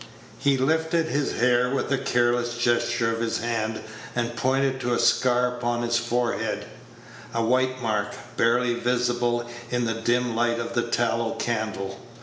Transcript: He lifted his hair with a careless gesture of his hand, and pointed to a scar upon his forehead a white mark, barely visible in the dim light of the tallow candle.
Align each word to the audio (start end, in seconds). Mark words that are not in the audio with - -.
He 0.39 0.57
lifted 0.57 1.09
his 1.09 1.33
hair 1.33 1.69
with 1.69 1.91
a 1.91 1.97
careless 1.99 2.57
gesture 2.57 3.11
of 3.13 3.19
his 3.19 3.37
hand, 3.37 3.81
and 4.15 4.35
pointed 4.35 4.79
to 4.81 4.95
a 4.95 4.99
scar 4.99 5.49
upon 5.55 5.83
his 5.83 5.97
forehead 5.99 6.65
a 7.35 7.43
white 7.45 7.83
mark, 7.83 8.13
barely 8.35 8.73
visible 8.73 9.47
in 9.69 9.85
the 9.85 9.93
dim 10.01 10.35
light 10.35 10.57
of 10.59 10.73
the 10.73 10.87
tallow 10.87 11.33
candle. 11.35 11.99